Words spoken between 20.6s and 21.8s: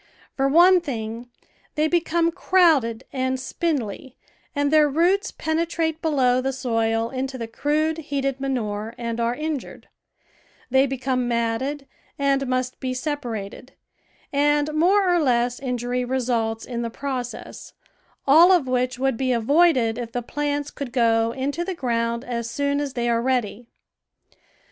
could go into the